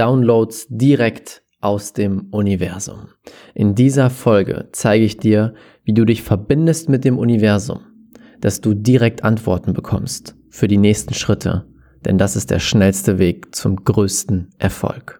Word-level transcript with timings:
Downloads 0.00 0.66
direkt 0.70 1.42
aus 1.60 1.92
dem 1.92 2.28
Universum. 2.30 3.08
In 3.54 3.74
dieser 3.74 4.08
Folge 4.08 4.70
zeige 4.72 5.04
ich 5.04 5.18
dir, 5.18 5.52
wie 5.84 5.92
du 5.92 6.06
dich 6.06 6.22
verbindest 6.22 6.88
mit 6.88 7.04
dem 7.04 7.18
Universum, 7.18 7.80
dass 8.40 8.62
du 8.62 8.72
direkt 8.72 9.24
Antworten 9.24 9.74
bekommst 9.74 10.36
für 10.48 10.68
die 10.68 10.78
nächsten 10.78 11.12
Schritte, 11.12 11.66
denn 12.06 12.16
das 12.16 12.34
ist 12.34 12.50
der 12.50 12.60
schnellste 12.60 13.18
Weg 13.18 13.54
zum 13.54 13.76
größten 13.76 14.48
Erfolg. 14.56 15.19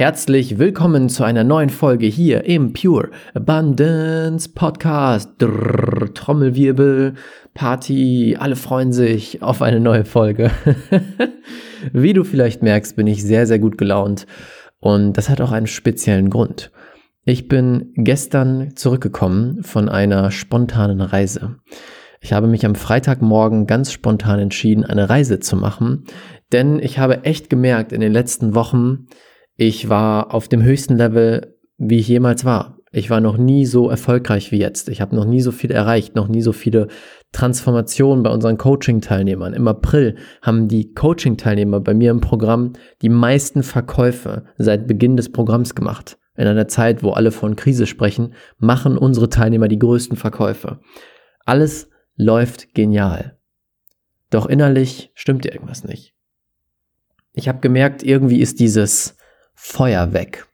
Herzlich 0.00 0.58
willkommen 0.58 1.10
zu 1.10 1.24
einer 1.24 1.44
neuen 1.44 1.68
Folge 1.68 2.06
hier 2.06 2.46
im 2.46 2.72
Pure 2.72 3.10
Abundance 3.34 4.48
Podcast. 4.48 5.32
Drrr, 5.36 6.14
Trommelwirbel, 6.14 7.16
Party, 7.52 8.34
alle 8.40 8.56
freuen 8.56 8.94
sich 8.94 9.42
auf 9.42 9.60
eine 9.60 9.78
neue 9.78 10.06
Folge. 10.06 10.50
Wie 11.92 12.14
du 12.14 12.24
vielleicht 12.24 12.62
merkst, 12.62 12.96
bin 12.96 13.06
ich 13.06 13.22
sehr, 13.22 13.46
sehr 13.46 13.58
gut 13.58 13.76
gelaunt 13.76 14.26
und 14.78 15.18
das 15.18 15.28
hat 15.28 15.42
auch 15.42 15.52
einen 15.52 15.66
speziellen 15.66 16.30
Grund. 16.30 16.72
Ich 17.26 17.46
bin 17.46 17.92
gestern 17.94 18.74
zurückgekommen 18.76 19.62
von 19.62 19.90
einer 19.90 20.30
spontanen 20.30 21.02
Reise. 21.02 21.56
Ich 22.22 22.32
habe 22.32 22.46
mich 22.46 22.64
am 22.64 22.74
Freitagmorgen 22.74 23.66
ganz 23.66 23.92
spontan 23.92 24.38
entschieden, 24.38 24.86
eine 24.86 25.10
Reise 25.10 25.40
zu 25.40 25.56
machen, 25.56 26.04
denn 26.52 26.78
ich 26.78 26.98
habe 26.98 27.24
echt 27.24 27.50
gemerkt 27.50 27.92
in 27.92 28.00
den 28.00 28.12
letzten 28.12 28.54
Wochen, 28.54 29.06
ich 29.60 29.90
war 29.90 30.32
auf 30.32 30.48
dem 30.48 30.62
höchsten 30.62 30.96
Level, 30.96 31.54
wie 31.76 31.98
ich 31.98 32.08
jemals 32.08 32.46
war. 32.46 32.78
Ich 32.92 33.10
war 33.10 33.20
noch 33.20 33.36
nie 33.36 33.66
so 33.66 33.90
erfolgreich 33.90 34.52
wie 34.52 34.58
jetzt. 34.58 34.88
Ich 34.88 35.02
habe 35.02 35.14
noch 35.14 35.26
nie 35.26 35.42
so 35.42 35.52
viel 35.52 35.70
erreicht, 35.70 36.16
noch 36.16 36.28
nie 36.28 36.40
so 36.40 36.52
viele 36.52 36.88
Transformationen 37.32 38.22
bei 38.22 38.30
unseren 38.30 38.56
Coaching-Teilnehmern. 38.56 39.52
Im 39.52 39.68
April 39.68 40.16
haben 40.40 40.66
die 40.66 40.94
Coaching-Teilnehmer 40.94 41.80
bei 41.80 41.92
mir 41.92 42.10
im 42.10 42.22
Programm 42.22 42.72
die 43.02 43.10
meisten 43.10 43.62
Verkäufe 43.62 44.46
seit 44.56 44.86
Beginn 44.86 45.18
des 45.18 45.30
Programms 45.30 45.74
gemacht. 45.74 46.16
In 46.38 46.46
einer 46.46 46.66
Zeit, 46.66 47.02
wo 47.02 47.10
alle 47.10 47.30
von 47.30 47.54
Krise 47.54 47.86
sprechen, 47.86 48.32
machen 48.56 48.96
unsere 48.96 49.28
Teilnehmer 49.28 49.68
die 49.68 49.78
größten 49.78 50.16
Verkäufe. 50.16 50.80
Alles 51.44 51.90
läuft 52.16 52.74
genial. 52.74 53.36
Doch 54.30 54.46
innerlich 54.46 55.12
stimmt 55.14 55.44
irgendwas 55.44 55.84
nicht. 55.84 56.14
Ich 57.34 57.46
habe 57.46 57.60
gemerkt, 57.60 58.02
irgendwie 58.02 58.40
ist 58.40 58.58
dieses 58.58 59.16
Feuer 59.62 60.14
weg. 60.14 60.46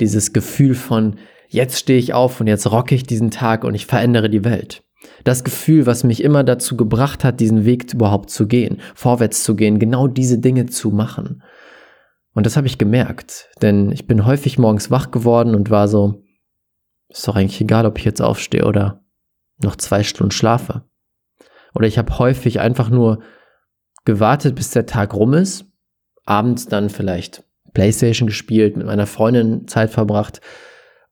Dieses 0.00 0.32
Gefühl 0.32 0.74
von, 0.74 1.18
jetzt 1.48 1.78
stehe 1.78 1.98
ich 1.98 2.14
auf 2.14 2.40
und 2.40 2.46
jetzt 2.46 2.70
rocke 2.70 2.94
ich 2.94 3.04
diesen 3.04 3.30
Tag 3.30 3.64
und 3.64 3.74
ich 3.74 3.84
verändere 3.84 4.30
die 4.30 4.44
Welt. 4.44 4.82
Das 5.24 5.44
Gefühl, 5.44 5.84
was 5.84 6.04
mich 6.04 6.24
immer 6.24 6.42
dazu 6.42 6.76
gebracht 6.76 7.22
hat, 7.22 7.38
diesen 7.38 7.66
Weg 7.66 7.92
überhaupt 7.92 8.30
zu 8.30 8.48
gehen, 8.48 8.80
vorwärts 8.94 9.44
zu 9.44 9.54
gehen, 9.56 9.78
genau 9.78 10.08
diese 10.08 10.38
Dinge 10.38 10.66
zu 10.66 10.90
machen. 10.90 11.42
Und 12.32 12.46
das 12.46 12.56
habe 12.56 12.66
ich 12.66 12.78
gemerkt, 12.78 13.50
denn 13.60 13.92
ich 13.92 14.06
bin 14.06 14.24
häufig 14.24 14.58
morgens 14.58 14.90
wach 14.90 15.10
geworden 15.10 15.54
und 15.54 15.70
war 15.70 15.86
so, 15.86 16.24
ist 17.08 17.28
doch 17.28 17.36
eigentlich 17.36 17.60
egal, 17.60 17.84
ob 17.84 17.98
ich 17.98 18.04
jetzt 18.06 18.22
aufstehe 18.22 18.64
oder 18.64 19.04
noch 19.62 19.76
zwei 19.76 20.02
Stunden 20.02 20.32
schlafe. 20.32 20.82
Oder 21.74 21.86
ich 21.86 21.98
habe 21.98 22.18
häufig 22.18 22.58
einfach 22.58 22.88
nur 22.88 23.22
gewartet, 24.06 24.54
bis 24.54 24.70
der 24.70 24.86
Tag 24.86 25.14
rum 25.14 25.34
ist, 25.34 25.66
abends 26.24 26.66
dann 26.66 26.88
vielleicht 26.88 27.45
Playstation 27.76 28.26
gespielt, 28.26 28.74
mit 28.78 28.86
meiner 28.86 29.06
Freundin 29.06 29.68
Zeit 29.68 29.90
verbracht 29.90 30.40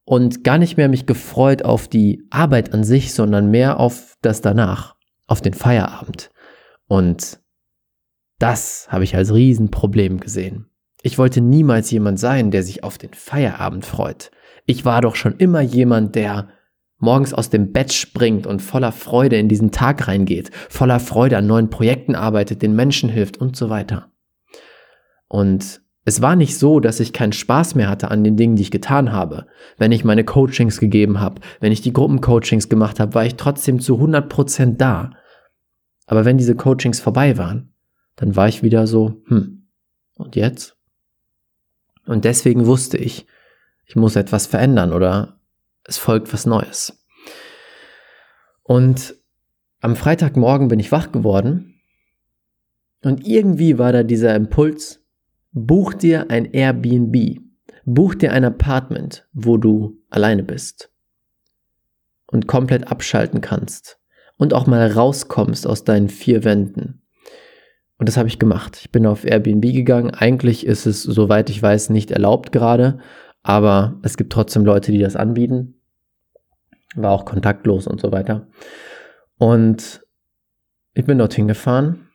und 0.06 0.44
gar 0.44 0.56
nicht 0.56 0.78
mehr 0.78 0.88
mich 0.88 1.04
gefreut 1.04 1.62
auf 1.62 1.88
die 1.88 2.26
Arbeit 2.30 2.72
an 2.72 2.84
sich, 2.84 3.12
sondern 3.12 3.50
mehr 3.50 3.78
auf 3.78 4.16
das 4.22 4.41
danach, 4.41 4.97
auf 5.26 5.42
den 5.42 5.52
Feierabend. 5.52 6.30
Und 6.86 7.38
das 8.38 8.86
habe 8.88 9.04
ich 9.04 9.14
als 9.14 9.34
Riesenproblem 9.34 10.20
gesehen. 10.20 10.70
Ich 11.02 11.19
wollte 11.19 11.42
niemals 11.42 11.91
jemand 11.91 12.19
sein, 12.19 12.50
der 12.50 12.62
sich 12.62 12.82
auf 12.82 12.96
den 12.96 13.12
Feierabend 13.12 13.84
freut. 13.84 14.31
Ich 14.64 14.86
war 14.86 15.02
doch 15.02 15.16
schon 15.16 15.36
immer 15.36 15.60
jemand, 15.60 16.14
der 16.14 16.48
morgens 16.96 17.34
aus 17.34 17.50
dem 17.50 17.72
Bett 17.72 17.92
springt 17.92 18.46
und 18.46 18.62
voller 18.62 18.91
Freude 18.91 19.36
in 19.36 19.50
diesen 19.50 19.70
Tag 19.70 20.08
reingeht, 20.08 20.50
voller 20.70 20.98
Freude 20.98 21.36
an 21.36 21.46
neuen 21.46 21.69
Projekten 21.69 22.14
arbeitet, 22.14 22.62
den 22.62 22.75
Menschen 22.75 23.10
hilft 23.10 23.36
und 23.36 23.54
so 23.54 23.69
weiter. 23.69 24.10
Und 25.28 25.84
es 26.04 26.20
war 26.20 26.37
nicht 26.37 26.59
so, 26.59 26.81
dass 26.81 27.00
ich 27.00 27.15
keinen 27.15 27.32
Spaß 27.32 27.75
mehr 27.75 27.88
hatte 27.88 28.10
an 28.10 28.25
den 28.25 28.37
Dingen, 28.37 28.56
die 28.56 28.62
ich 28.62 28.70
getan 28.70 29.12
habe. 29.12 29.47
Wenn 29.78 29.91
ich 29.91 30.04
meine 30.04 30.25
Coachings 30.25 30.78
gegeben 30.78 31.19
habe, 31.19 31.41
wenn 31.60 31.72
ich 31.72 31.81
die 31.81 31.94
Gruppencoachings 31.94 32.69
gemacht 32.69 33.00
habe, 33.00 33.15
war 33.15 33.25
ich 33.25 33.37
trotzdem 33.37 33.81
zu 33.81 33.97
100% 33.97 34.76
da. 34.76 35.12
Aber 36.06 36.26
wenn 36.26 36.37
diese 36.37 36.54
Coachings 36.54 37.00
vorbei 37.00 37.38
waren, 37.38 37.72
dann 38.16 38.37
war 38.37 38.48
ich 38.48 38.62
wieder 38.62 38.87
so, 38.87 39.22
hm, 39.26 39.66
und 40.16 40.37
jetzt? 40.37 40.76
Und 42.06 42.26
deswegen 42.26 42.66
wusste 42.66 42.98
ich, 42.98 43.26
ich 43.87 43.97
muss 43.97 44.14
etwas 44.14 44.47
verändern 44.47 44.93
oder 44.93 45.41
es 45.84 45.97
folgt 45.97 46.32
was 46.32 46.44
Neues. 46.44 47.03
Und 48.62 49.14
am 49.81 49.97
Freitagmorgen 49.97 50.69
bin 50.69 50.81
ich 50.81 50.93
wach 50.93 51.12
geworden 51.12 51.81
und 53.03 53.26
irgendwie 53.26 53.78
war 53.78 53.93
da 53.93 54.03
dieser 54.03 54.34
Impuls, 54.34 55.03
Buch 55.56 55.94
dir 55.94 56.31
ein 56.32 56.47
Airbnb. 56.53 57.41
Buch 57.84 58.16
dir 58.16 58.32
ein 58.32 58.44
Apartment, 58.44 59.28
wo 59.32 59.56
du 59.56 60.03
alleine 60.10 60.42
bist 60.42 60.91
und 62.26 62.48
komplett 62.48 62.91
abschalten 62.91 63.41
kannst 63.41 64.00
und 64.37 64.53
auch 64.53 64.66
mal 64.66 64.91
rauskommst 64.91 65.64
aus 65.69 65.84
deinen 65.84 66.09
vier 66.09 66.43
Wänden. 66.43 67.03
Und 67.98 68.09
das 68.09 68.16
habe 68.16 68.26
ich 68.26 68.41
gemacht. 68.41 68.78
Ich 68.81 68.91
bin 68.91 69.06
auf 69.06 69.25
Airbnb 69.25 69.62
gegangen. 69.62 70.10
Eigentlich 70.10 70.66
ist 70.66 70.87
es, 70.87 71.04
soweit 71.04 71.48
ich 71.50 71.62
weiß, 71.62 71.91
nicht 71.91 72.10
erlaubt 72.10 72.50
gerade, 72.50 72.98
aber 73.44 74.00
es 74.03 74.16
gibt 74.16 74.32
trotzdem 74.32 74.64
Leute, 74.64 74.91
die 74.91 74.98
das 74.98 75.14
anbieten. 75.14 75.81
War 76.97 77.12
auch 77.12 77.25
kontaktlos 77.25 77.87
und 77.87 78.00
so 78.00 78.10
weiter. 78.10 78.48
Und 79.38 80.04
ich 80.94 81.04
bin 81.04 81.19
dorthin 81.19 81.47
gefahren, 81.47 82.09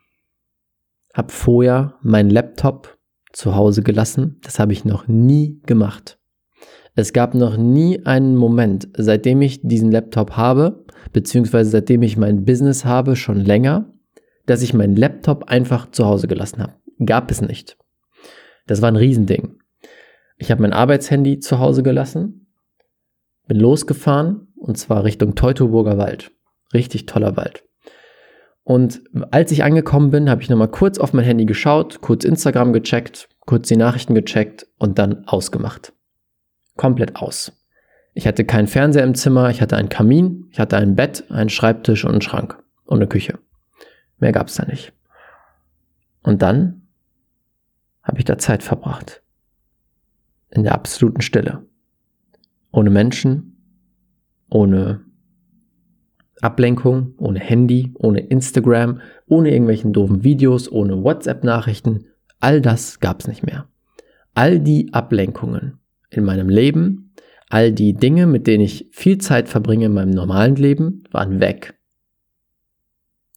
habe 1.13 1.31
vorher 1.31 1.97
meinen 2.01 2.29
Laptop 2.29 2.98
zu 3.31 3.55
Hause 3.55 3.83
gelassen. 3.83 4.39
Das 4.43 4.59
habe 4.59 4.73
ich 4.73 4.85
noch 4.85 5.07
nie 5.07 5.59
gemacht. 5.65 6.19
Es 6.95 7.13
gab 7.13 7.33
noch 7.33 7.55
nie 7.55 8.05
einen 8.05 8.35
Moment, 8.35 8.89
seitdem 8.97 9.41
ich 9.41 9.61
diesen 9.61 9.91
Laptop 9.91 10.31
habe, 10.31 10.85
beziehungsweise 11.13 11.69
seitdem 11.69 12.01
ich 12.01 12.17
mein 12.17 12.43
Business 12.43 12.83
habe, 12.83 13.15
schon 13.15 13.37
länger, 13.37 13.93
dass 14.45 14.61
ich 14.61 14.73
meinen 14.73 14.95
Laptop 14.95 15.45
einfach 15.45 15.91
zu 15.91 16.05
Hause 16.05 16.27
gelassen 16.27 16.61
habe. 16.61 16.73
Gab 17.05 17.31
es 17.31 17.41
nicht. 17.41 17.77
Das 18.67 18.81
war 18.81 18.89
ein 18.89 18.95
Riesending. 18.95 19.59
Ich 20.37 20.51
habe 20.51 20.61
mein 20.61 20.73
Arbeitshandy 20.73 21.39
zu 21.39 21.59
Hause 21.59 21.83
gelassen, 21.83 22.47
bin 23.47 23.59
losgefahren 23.59 24.47
und 24.55 24.77
zwar 24.77 25.03
Richtung 25.03 25.35
Teutoburger 25.35 25.97
Wald. 25.97 26.31
Richtig 26.73 27.05
toller 27.05 27.35
Wald. 27.37 27.63
Und 28.69 29.01
als 29.31 29.51
ich 29.51 29.63
angekommen 29.63 30.11
bin, 30.11 30.29
habe 30.29 30.43
ich 30.43 30.49
nochmal 30.51 30.67
kurz 30.67 30.99
auf 30.99 31.11
mein 31.11 31.25
Handy 31.25 31.45
geschaut, 31.45 32.01
kurz 32.01 32.23
Instagram 32.23 32.71
gecheckt, 32.71 33.27
kurz 33.47 33.67
die 33.67 33.75
Nachrichten 33.75 34.13
gecheckt 34.13 34.67
und 34.77 34.99
dann 34.99 35.25
ausgemacht. 35.25 35.91
Komplett 36.77 37.15
aus. 37.15 37.51
Ich 38.13 38.27
hatte 38.27 38.45
keinen 38.45 38.67
Fernseher 38.67 39.05
im 39.05 39.15
Zimmer, 39.15 39.49
ich 39.49 39.63
hatte 39.63 39.75
einen 39.75 39.89
Kamin, 39.89 40.49
ich 40.51 40.59
hatte 40.59 40.77
ein 40.77 40.95
Bett, 40.95 41.23
einen 41.31 41.49
Schreibtisch 41.49 42.05
und 42.05 42.11
einen 42.11 42.21
Schrank 42.21 42.61
und 42.85 42.97
eine 42.99 43.07
Küche. 43.07 43.39
Mehr 44.19 44.33
gab's 44.33 44.53
da 44.53 44.65
nicht. 44.65 44.93
Und 46.21 46.43
dann 46.43 46.83
habe 48.03 48.19
ich 48.19 48.25
da 48.25 48.37
Zeit 48.37 48.61
verbracht. 48.61 49.23
In 50.51 50.61
der 50.61 50.75
absoluten 50.75 51.21
Stille. 51.21 51.65
Ohne 52.71 52.91
Menschen, 52.91 53.81
ohne 54.47 55.08
Ablenkung, 56.41 57.13
ohne 57.17 57.39
Handy, 57.39 57.91
ohne 57.95 58.21
Instagram, 58.21 59.01
ohne 59.27 59.51
irgendwelchen 59.51 59.93
doofen 59.93 60.23
Videos, 60.23 60.71
ohne 60.71 61.03
WhatsApp-Nachrichten. 61.03 62.05
All 62.39 62.61
das 62.61 62.99
gab's 62.99 63.27
nicht 63.27 63.45
mehr. 63.45 63.67
All 64.33 64.59
die 64.59 64.93
Ablenkungen 64.93 65.79
in 66.09 66.23
meinem 66.23 66.49
Leben, 66.49 67.13
all 67.49 67.71
die 67.71 67.93
Dinge, 67.93 68.27
mit 68.27 68.47
denen 68.47 68.63
ich 68.63 68.87
viel 68.91 69.17
Zeit 69.17 69.49
verbringe 69.49 69.87
in 69.87 69.93
meinem 69.93 70.11
normalen 70.11 70.55
Leben, 70.55 71.03
waren 71.11 71.39
weg. 71.39 71.77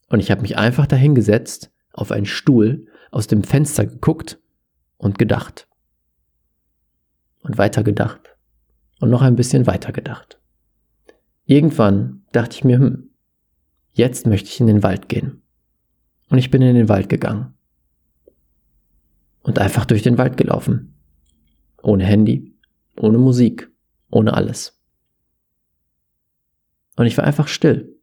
Und 0.08 0.20
ich 0.20 0.30
habe 0.30 0.42
mich 0.42 0.58
einfach 0.58 0.86
dahingesetzt 0.86 1.72
auf 1.92 2.12
einen 2.12 2.26
Stuhl, 2.26 2.86
aus 3.10 3.26
dem 3.26 3.42
Fenster 3.42 3.86
geguckt 3.86 4.38
und 4.96 5.18
gedacht. 5.18 5.66
Und 7.42 7.58
weiter 7.58 7.82
gedacht. 7.82 8.36
Und 9.00 9.10
noch 9.10 9.22
ein 9.22 9.36
bisschen 9.36 9.66
weiter 9.66 9.92
gedacht. 9.92 10.38
Irgendwann 11.44 12.24
dachte 12.32 12.56
ich 12.56 12.64
mir, 12.64 12.78
hm, 12.78 13.10
jetzt 13.92 14.26
möchte 14.26 14.48
ich 14.48 14.60
in 14.60 14.66
den 14.66 14.82
Wald 14.82 15.08
gehen. 15.08 15.42
Und 16.28 16.38
ich 16.38 16.50
bin 16.50 16.62
in 16.62 16.74
den 16.74 16.88
Wald 16.88 17.08
gegangen. 17.08 17.54
Und 19.42 19.58
einfach 19.58 19.84
durch 19.84 20.02
den 20.02 20.18
Wald 20.18 20.36
gelaufen. 20.36 20.94
Ohne 21.82 22.04
Handy, 22.04 22.56
ohne 22.96 23.18
Musik, 23.18 23.70
ohne 24.10 24.34
alles. 24.34 24.80
Und 26.96 27.06
ich 27.06 27.16
war 27.18 27.24
einfach 27.24 27.48
still. 27.48 27.98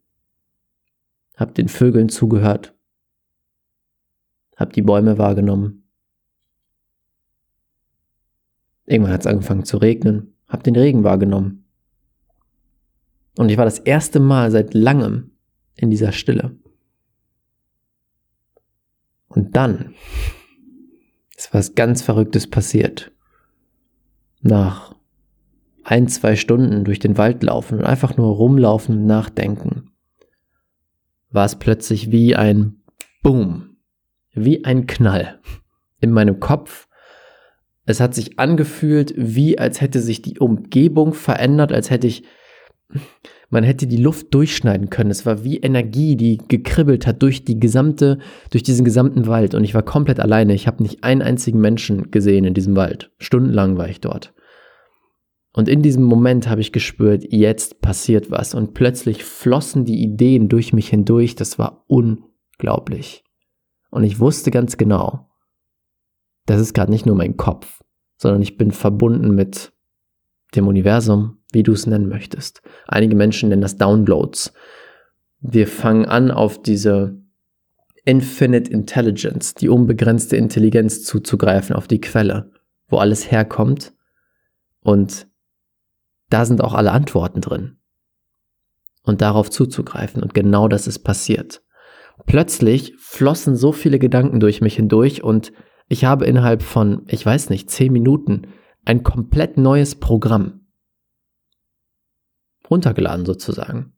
Hab 1.36 1.54
den 1.54 1.68
Vögeln 1.68 2.08
zugehört. 2.08 2.74
Hab 4.56 4.74
die 4.74 4.82
Bäume 4.82 5.16
wahrgenommen. 5.16 5.88
Irgendwann 8.84 9.14
hat 9.14 9.20
es 9.20 9.26
angefangen 9.26 9.64
zu 9.64 9.78
regnen. 9.78 10.36
Hab 10.46 10.62
den 10.64 10.76
Regen 10.76 11.02
wahrgenommen. 11.02 11.59
Und 13.36 13.48
ich 13.50 13.56
war 13.56 13.64
das 13.64 13.78
erste 13.78 14.20
Mal 14.20 14.50
seit 14.50 14.74
langem 14.74 15.32
in 15.76 15.90
dieser 15.90 16.12
Stille. 16.12 16.56
Und 19.28 19.56
dann 19.56 19.94
ist 21.36 21.54
was 21.54 21.74
ganz 21.74 22.02
Verrücktes 22.02 22.48
passiert. 22.48 23.12
Nach 24.42 24.94
ein, 25.84 26.08
zwei 26.08 26.36
Stunden 26.36 26.84
durch 26.84 26.98
den 26.98 27.16
Wald 27.16 27.42
laufen 27.42 27.78
und 27.78 27.84
einfach 27.84 28.16
nur 28.16 28.34
rumlaufen 28.34 28.98
und 28.98 29.06
nachdenken, 29.06 29.92
war 31.30 31.44
es 31.44 31.56
plötzlich 31.56 32.10
wie 32.10 32.34
ein 32.36 32.82
Boom, 33.22 33.76
wie 34.32 34.64
ein 34.64 34.86
Knall 34.86 35.40
in 36.00 36.10
meinem 36.10 36.40
Kopf. 36.40 36.88
Es 37.86 38.00
hat 38.00 38.14
sich 38.14 38.38
angefühlt, 38.38 39.14
wie 39.16 39.58
als 39.58 39.80
hätte 39.80 40.00
sich 40.00 40.22
die 40.22 40.38
Umgebung 40.38 41.14
verändert, 41.14 41.72
als 41.72 41.90
hätte 41.90 42.06
ich 42.06 42.24
man 43.50 43.64
hätte 43.64 43.86
die 43.86 43.96
Luft 43.96 44.32
durchschneiden 44.32 44.90
können. 44.90 45.10
Es 45.10 45.26
war 45.26 45.44
wie 45.44 45.58
Energie, 45.58 46.16
die 46.16 46.38
gekribbelt 46.38 47.06
hat 47.06 47.22
durch 47.22 47.44
die 47.44 47.58
gesamte, 47.58 48.18
durch 48.50 48.62
diesen 48.62 48.84
gesamten 48.84 49.26
Wald. 49.26 49.54
Und 49.54 49.64
ich 49.64 49.74
war 49.74 49.82
komplett 49.82 50.20
alleine. 50.20 50.54
Ich 50.54 50.66
habe 50.66 50.82
nicht 50.82 51.02
einen 51.04 51.22
einzigen 51.22 51.60
Menschen 51.60 52.10
gesehen 52.10 52.44
in 52.44 52.54
diesem 52.54 52.76
Wald. 52.76 53.10
Stundenlang 53.18 53.76
war 53.76 53.88
ich 53.88 54.00
dort. 54.00 54.32
Und 55.52 55.68
in 55.68 55.82
diesem 55.82 56.04
Moment 56.04 56.48
habe 56.48 56.60
ich 56.60 56.70
gespürt, 56.70 57.24
jetzt 57.28 57.80
passiert 57.80 58.30
was. 58.30 58.54
Und 58.54 58.72
plötzlich 58.74 59.24
flossen 59.24 59.84
die 59.84 60.00
Ideen 60.00 60.48
durch 60.48 60.72
mich 60.72 60.88
hindurch. 60.88 61.34
Das 61.34 61.58
war 61.58 61.84
unglaublich. 61.88 63.24
Und 63.90 64.04
ich 64.04 64.20
wusste 64.20 64.52
ganz 64.52 64.76
genau, 64.76 65.28
das 66.46 66.60
ist 66.60 66.74
gerade 66.74 66.92
nicht 66.92 67.06
nur 67.06 67.16
mein 67.16 67.36
Kopf, 67.36 67.80
sondern 68.16 68.42
ich 68.42 68.56
bin 68.56 68.70
verbunden 68.70 69.34
mit 69.34 69.72
dem 70.54 70.68
Universum, 70.68 71.39
wie 71.52 71.62
du 71.62 71.72
es 71.72 71.86
nennen 71.86 72.08
möchtest. 72.08 72.62
Einige 72.86 73.16
Menschen 73.16 73.48
nennen 73.48 73.62
das 73.62 73.76
Downloads. 73.76 74.52
Wir 75.40 75.66
fangen 75.66 76.06
an, 76.06 76.30
auf 76.30 76.62
diese 76.62 77.16
Infinite 78.04 78.70
Intelligence, 78.70 79.54
die 79.54 79.68
unbegrenzte 79.68 80.36
Intelligenz 80.36 81.04
zuzugreifen, 81.04 81.76
auf 81.76 81.86
die 81.86 82.00
Quelle, 82.00 82.50
wo 82.88 82.98
alles 82.98 83.30
herkommt. 83.30 83.92
Und 84.82 85.26
da 86.28 86.44
sind 86.44 86.62
auch 86.62 86.74
alle 86.74 86.92
Antworten 86.92 87.40
drin. 87.40 87.76
Und 89.02 89.22
darauf 89.22 89.50
zuzugreifen. 89.50 90.22
Und 90.22 90.34
genau 90.34 90.68
das 90.68 90.86
ist 90.86 91.00
passiert. 91.00 91.62
Plötzlich 92.26 92.94
flossen 92.98 93.56
so 93.56 93.72
viele 93.72 93.98
Gedanken 93.98 94.40
durch 94.40 94.60
mich 94.60 94.76
hindurch 94.76 95.22
und 95.24 95.52
ich 95.88 96.04
habe 96.04 96.26
innerhalb 96.26 96.62
von, 96.62 97.02
ich 97.08 97.24
weiß 97.24 97.50
nicht, 97.50 97.70
zehn 97.70 97.92
Minuten 97.92 98.42
ein 98.84 99.02
komplett 99.02 99.56
neues 99.56 99.94
Programm 99.94 100.59
runtergeladen 102.70 103.26
sozusagen. 103.26 103.92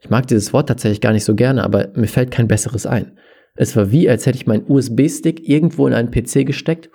Ich 0.00 0.10
mag 0.10 0.26
dieses 0.26 0.52
Wort 0.52 0.68
tatsächlich 0.68 1.00
gar 1.00 1.12
nicht 1.12 1.24
so 1.24 1.34
gerne, 1.34 1.64
aber 1.64 1.88
mir 1.94 2.06
fällt 2.06 2.30
kein 2.30 2.48
besseres 2.48 2.86
ein. 2.86 3.18
Es 3.54 3.74
war 3.74 3.90
wie, 3.90 4.08
als 4.08 4.24
hätte 4.24 4.38
ich 4.38 4.46
meinen 4.46 4.70
USB-Stick 4.70 5.48
irgendwo 5.48 5.88
in 5.88 5.92
einen 5.92 6.12
PC 6.12 6.46
gesteckt, 6.46 6.90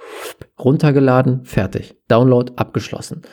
runtergeladen, 0.57 1.43
fertig. 1.43 1.95
Download 2.07 2.53
abgeschlossen. 2.55 3.23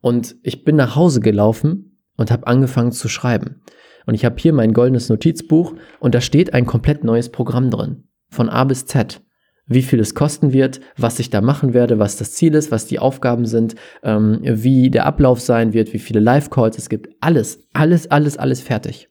Und 0.00 0.34
ich 0.42 0.64
bin 0.64 0.74
nach 0.74 0.96
Hause 0.96 1.20
gelaufen 1.20 2.00
und 2.16 2.32
habe 2.32 2.48
angefangen 2.48 2.90
zu 2.90 3.08
schreiben. 3.08 3.62
Und 4.06 4.14
ich 4.14 4.24
habe 4.24 4.36
hier 4.38 4.52
mein 4.52 4.72
goldenes 4.72 5.08
Notizbuch 5.08 5.74
und 6.00 6.16
da 6.16 6.20
steht 6.20 6.52
ein 6.52 6.66
komplett 6.66 7.04
neues 7.04 7.28
Programm 7.28 7.70
drin. 7.70 8.08
Von 8.28 8.48
A 8.48 8.64
bis 8.64 8.86
Z 8.86 9.22
wie 9.70 9.82
viel 9.82 10.00
es 10.00 10.16
kosten 10.16 10.52
wird, 10.52 10.80
was 10.96 11.20
ich 11.20 11.30
da 11.30 11.40
machen 11.40 11.72
werde, 11.74 12.00
was 12.00 12.16
das 12.16 12.32
Ziel 12.32 12.56
ist, 12.56 12.72
was 12.72 12.86
die 12.86 12.98
Aufgaben 12.98 13.46
sind, 13.46 13.76
ähm, 14.02 14.40
wie 14.42 14.90
der 14.90 15.06
Ablauf 15.06 15.40
sein 15.40 15.72
wird, 15.72 15.92
wie 15.92 16.00
viele 16.00 16.18
Live-Calls 16.18 16.76
es 16.76 16.88
gibt. 16.88 17.08
Alles, 17.20 17.68
alles, 17.72 18.10
alles, 18.10 18.36
alles 18.36 18.60
fertig. 18.60 19.08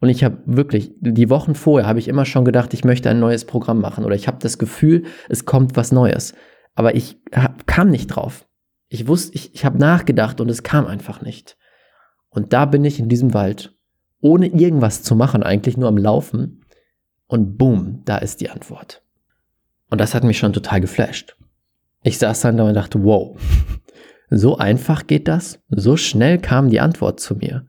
Und 0.00 0.08
ich 0.08 0.24
habe 0.24 0.38
wirklich, 0.46 0.92
die 1.00 1.28
Wochen 1.28 1.54
vorher 1.54 1.86
habe 1.86 1.98
ich 1.98 2.08
immer 2.08 2.24
schon 2.24 2.46
gedacht, 2.46 2.72
ich 2.72 2.84
möchte 2.84 3.10
ein 3.10 3.20
neues 3.20 3.44
Programm 3.44 3.82
machen 3.82 4.06
oder 4.06 4.14
ich 4.14 4.26
habe 4.28 4.38
das 4.40 4.56
Gefühl, 4.56 5.04
es 5.28 5.44
kommt 5.44 5.76
was 5.76 5.92
Neues. 5.92 6.32
Aber 6.74 6.94
ich 6.94 7.18
hab, 7.34 7.66
kam 7.66 7.90
nicht 7.90 8.06
drauf. 8.06 8.46
Ich 8.88 9.06
wusste, 9.08 9.34
ich, 9.34 9.54
ich 9.54 9.66
habe 9.66 9.76
nachgedacht 9.76 10.40
und 10.40 10.48
es 10.48 10.62
kam 10.62 10.86
einfach 10.86 11.20
nicht. 11.20 11.58
Und 12.30 12.54
da 12.54 12.64
bin 12.64 12.82
ich 12.82 12.98
in 12.98 13.10
diesem 13.10 13.34
Wald, 13.34 13.76
ohne 14.22 14.46
irgendwas 14.46 15.02
zu 15.02 15.14
machen, 15.14 15.42
eigentlich 15.42 15.76
nur 15.76 15.88
am 15.88 15.98
Laufen. 15.98 16.64
Und 17.26 17.58
boom, 17.58 18.00
da 18.06 18.16
ist 18.16 18.40
die 18.40 18.48
Antwort. 18.48 19.01
Und 19.92 20.00
das 20.00 20.14
hat 20.14 20.24
mich 20.24 20.38
schon 20.38 20.54
total 20.54 20.80
geflasht. 20.80 21.36
Ich 22.02 22.16
saß 22.16 22.40
dann 22.40 22.56
da 22.56 22.64
und 22.64 22.72
dachte, 22.72 23.04
wow, 23.04 23.38
so 24.30 24.56
einfach 24.56 25.06
geht 25.06 25.28
das? 25.28 25.60
So 25.68 25.98
schnell 25.98 26.38
kam 26.38 26.70
die 26.70 26.80
Antwort 26.80 27.20
zu 27.20 27.34
mir. 27.34 27.66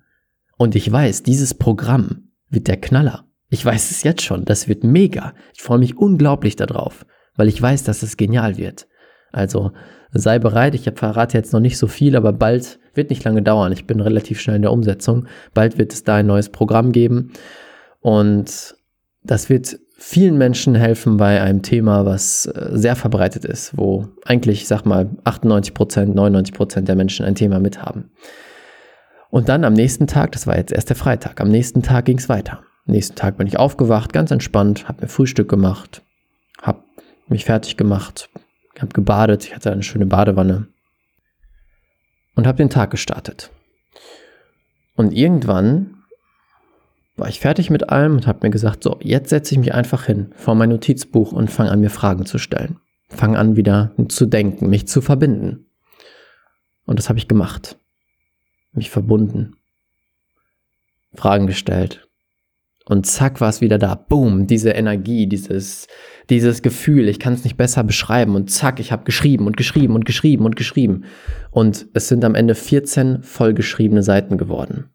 Und 0.56 0.74
ich 0.75 0.90
weiß, 0.90 1.24
dieses 1.24 1.54
Programm 1.54 2.30
wird 2.50 2.70
der 2.70 2.78
Knaller. 2.78 3.25
Ich 3.50 3.66
weiß 3.66 3.92
es 3.92 4.04
jetzt 4.04 4.22
schon, 4.22 4.46
das 4.46 4.70
wird 4.70 4.86
mega. 4.86 5.34
Ich 5.54 5.62
freue 5.62 5.80
mich 5.80 5.98
unglaublich 5.98 6.56
darauf, 6.56 7.06
weil 7.36 7.50
ich 7.50 7.62
weiß, 7.62 7.84
dass 7.84 8.04
es 8.04 8.16
genial 8.16 8.56
wird. 8.56 8.88
Also 9.34 9.74
sei 10.14 10.40
bereit, 10.40 10.75
ich 10.75 10.90
verrate 10.96 11.38
jetzt 11.38 11.52
noch 11.52 11.60
nicht 11.60 11.78
so 11.78 11.88
viel, 11.88 12.16
aber 12.16 12.31
bald 12.31 12.80
wird 12.94 13.10
nicht 13.10 13.25
lange 13.25 13.42
dauern. 13.42 13.74
Ich 13.74 13.86
bin 13.86 14.00
relativ 14.00 14.40
schnell 14.40 14.56
in 14.56 14.62
der 14.62 14.72
Umsetzung. 14.72 15.28
Bald 15.54 15.78
wird 15.78 15.92
es 15.92 16.06
da 16.06 16.16
ein 16.16 16.28
neues 16.28 16.48
Programm 16.48 16.94
geben 16.94 17.34
und 18.00 18.78
das 19.24 19.50
wird 19.50 19.78
vielen 20.06 20.38
Menschen 20.38 20.76
helfen 20.76 21.16
bei 21.16 21.42
einem 21.42 21.62
Thema, 21.62 22.06
was 22.06 22.46
äh, 22.46 22.72
sehr 22.74 22.98
verbreitet 22.98 23.46
ist, 23.46 23.77
wo 23.77 24.10
eigentlich, 24.25 24.62
ich 24.62 24.68
sag 24.68 24.86
mal, 24.86 25.10
98 25.24 25.74
Prozent, 25.74 26.13
99 26.13 26.54
Prozent 26.54 26.88
der 26.89 26.98
Menschen 26.98 27.25
ein 27.25 27.36
Thema 27.36 27.60
mithaben. 27.60 28.12
Und 29.30 29.48
dann 29.48 29.63
am 29.63 29.74
nächsten 29.74 30.06
Tag, 30.06 30.34
das 30.34 30.46
war 30.46 30.58
jetzt 30.58 30.74
erst 30.74 30.89
der 30.89 30.98
Freitag, 30.98 31.39
am 31.39 31.48
nächsten 31.48 31.82
Tag 31.84 32.06
ging 32.06 32.18
es 32.18 32.27
weiter. 32.27 32.60
Am 32.86 32.94
nächsten 32.94 33.16
Tag 33.16 33.38
bin 33.38 33.48
ich 33.48 33.58
aufgewacht, 33.58 34.12
ganz 34.12 34.30
entspannt, 34.30 34.89
habe 34.89 35.04
mir 35.04 35.08
Frühstück 35.08 35.48
gemacht, 35.48 36.01
habe 36.62 36.84
mich 37.30 37.46
fertig 37.46 37.77
gemacht, 37.77 38.30
habe 38.80 38.92
gebadet, 38.92 39.46
ich 39.46 39.56
hatte 39.56 39.72
eine 39.72 39.84
schöne 39.84 40.06
Badewanne 40.06 40.68
und 42.36 42.46
habe 42.46 42.58
den 42.58 42.70
Tag 42.70 42.92
gestartet. 42.92 43.51
Und 44.96 45.13
irgendwann 45.13 45.93
war 47.15 47.29
ich 47.29 47.39
fertig 47.39 47.70
mit 47.70 47.89
allem 47.89 48.13
und 48.13 48.27
habe 48.27 48.39
mir 48.43 48.50
gesagt, 48.50 48.84
so, 48.84 48.98
jetzt 49.01 49.29
setze 49.29 49.53
ich 49.53 49.60
mich 49.60 49.74
einfach 49.74 50.05
hin 50.05 50.32
vor 50.36 50.55
mein 50.55 50.70
Notizbuch 50.70 51.32
und 51.32 51.51
fange 51.51 51.72
an, 51.72 51.79
mir 51.79 51.89
Fragen 51.89 52.25
zu 52.25 52.38
stellen. 52.38 52.79
Fange 53.10 53.38
an, 53.38 53.55
wieder 53.55 53.93
zu 54.08 54.25
denken, 54.25 54.70
mich 54.70 54.88
zu 54.88 55.01
verbinden. 55.01 55.67
Und 56.86 56.98
das 56.98 57.10
habe 57.10 57.20
ich 57.20 57.27
gemacht. 57.27 57.77
Mich 58.72 58.89
verbunden. 58.89 59.55
Fragen 61.13 61.46
gestellt. 61.46 62.08
Und 62.86 63.05
zack 63.05 63.39
war 63.39 63.50
es 63.50 63.62
wieder 63.62 63.77
da. 63.77 63.96
Boom, 63.96 64.48
diese 64.48 64.72
Energie, 64.72 65.27
dieses, 65.27 65.88
dieses 66.29 66.62
Gefühl, 66.62 67.08
ich 67.08 67.20
kann 67.20 67.34
es 67.34 67.43
nicht 67.43 67.55
besser 67.55 67.84
beschreiben. 67.84 68.36
Und 68.36 68.51
zack, 68.51 68.79
ich 68.79 68.91
habe 68.91 69.05
geschrieben 69.05 69.48
und 69.48 69.55
geschrieben 69.55 69.96
und 69.96 70.05
geschrieben 70.05 70.46
und 70.46 70.55
geschrieben. 70.55 71.05
Und 71.51 71.88
es 71.93 72.08
sind 72.10 72.25
am 72.25 72.36
Ende 72.36 72.55
14 72.55 73.24
vollgeschriebene 73.24 74.03
Seiten 74.03 74.38
geworden. 74.38 74.89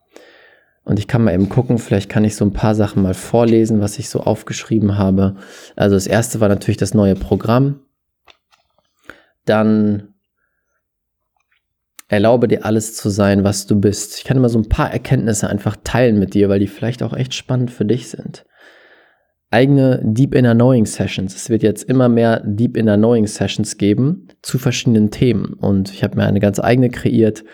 Und 0.88 0.98
ich 0.98 1.06
kann 1.06 1.22
mal 1.22 1.34
eben 1.34 1.50
gucken, 1.50 1.76
vielleicht 1.76 2.08
kann 2.08 2.24
ich 2.24 2.34
so 2.34 2.46
ein 2.46 2.54
paar 2.54 2.74
Sachen 2.74 3.02
mal 3.02 3.12
vorlesen, 3.12 3.82
was 3.82 3.98
ich 3.98 4.08
so 4.08 4.20
aufgeschrieben 4.20 4.96
habe. 4.96 5.36
Also 5.76 5.94
das 5.94 6.06
erste 6.06 6.40
war 6.40 6.48
natürlich 6.48 6.78
das 6.78 6.94
neue 6.94 7.14
Programm. 7.14 7.80
Dann 9.44 10.14
erlaube 12.08 12.48
dir 12.48 12.64
alles 12.64 12.94
zu 12.94 13.10
sein, 13.10 13.44
was 13.44 13.66
du 13.66 13.78
bist. 13.78 14.16
Ich 14.16 14.24
kann 14.24 14.38
immer 14.38 14.48
so 14.48 14.58
ein 14.58 14.70
paar 14.70 14.90
Erkenntnisse 14.90 15.50
einfach 15.50 15.76
teilen 15.84 16.18
mit 16.18 16.32
dir, 16.32 16.48
weil 16.48 16.58
die 16.58 16.66
vielleicht 16.66 17.02
auch 17.02 17.12
echt 17.12 17.34
spannend 17.34 17.70
für 17.70 17.84
dich 17.84 18.08
sind. 18.08 18.46
Eigene 19.50 20.00
Deep 20.02 20.34
Inner 20.34 20.54
Knowing 20.54 20.86
Sessions. 20.86 21.36
Es 21.36 21.50
wird 21.50 21.62
jetzt 21.62 21.82
immer 21.82 22.08
mehr 22.08 22.42
Deep 22.46 22.78
Inner 22.78 22.96
Knowing 22.96 23.26
Sessions 23.26 23.76
geben 23.76 24.28
zu 24.40 24.56
verschiedenen 24.56 25.10
Themen. 25.10 25.52
Und 25.52 25.92
ich 25.92 26.02
habe 26.02 26.16
mir 26.16 26.24
eine 26.24 26.40
ganz 26.40 26.58
eigene 26.58 26.88
kreiert 26.88 27.44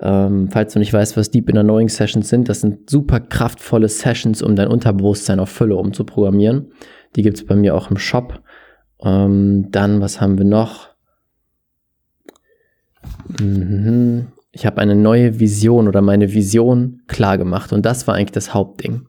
ähm, 0.00 0.48
falls 0.50 0.72
du 0.72 0.78
nicht 0.78 0.92
weißt, 0.92 1.16
was 1.16 1.30
Deep 1.30 1.48
Inner 1.48 1.62
Knowing 1.62 1.88
Sessions 1.88 2.28
sind, 2.28 2.48
das 2.48 2.60
sind 2.60 2.90
super 2.90 3.20
kraftvolle 3.20 3.88
Sessions, 3.88 4.42
um 4.42 4.56
dein 4.56 4.68
Unterbewusstsein 4.68 5.40
auf 5.40 5.48
Fülle 5.48 5.76
umzuprogrammieren. 5.76 6.72
Die 7.16 7.22
gibt 7.22 7.36
es 7.36 7.46
bei 7.46 7.54
mir 7.54 7.74
auch 7.74 7.90
im 7.90 7.96
Shop. 7.96 8.42
Ähm, 9.02 9.70
dann, 9.70 10.00
was 10.00 10.20
haben 10.20 10.38
wir 10.38 10.44
noch? 10.44 10.88
Mhm. 13.40 14.28
Ich 14.52 14.66
habe 14.66 14.80
eine 14.80 14.94
neue 14.94 15.40
Vision 15.40 15.88
oder 15.88 16.00
meine 16.00 16.32
Vision 16.32 17.02
klar 17.08 17.38
gemacht 17.38 17.72
und 17.72 17.84
das 17.84 18.06
war 18.06 18.14
eigentlich 18.14 18.32
das 18.32 18.54
Hauptding. 18.54 19.06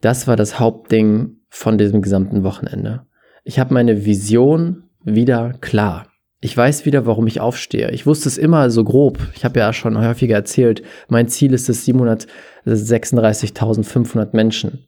Das 0.00 0.28
war 0.28 0.36
das 0.36 0.60
Hauptding 0.60 1.38
von 1.48 1.78
diesem 1.78 2.02
gesamten 2.02 2.44
Wochenende. 2.44 3.06
Ich 3.44 3.58
habe 3.58 3.74
meine 3.74 4.04
Vision 4.04 4.84
wieder 5.02 5.54
klar. 5.60 6.06
Ich 6.40 6.56
weiß 6.56 6.84
wieder, 6.84 7.06
warum 7.06 7.26
ich 7.26 7.40
aufstehe. 7.40 7.90
Ich 7.92 8.06
wusste 8.06 8.28
es 8.28 8.36
immer 8.36 8.68
so 8.70 8.84
grob. 8.84 9.18
Ich 9.34 9.44
habe 9.44 9.58
ja 9.58 9.72
schon 9.72 9.98
häufiger 9.98 10.36
erzählt, 10.36 10.82
mein 11.08 11.26
Ziel 11.28 11.54
ist 11.54 11.70
es, 11.70 11.84
736.500 11.86 14.36
Menschen 14.36 14.86